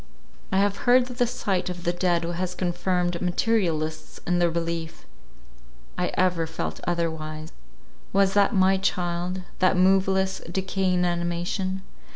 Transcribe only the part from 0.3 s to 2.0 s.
I have heard that the sight of the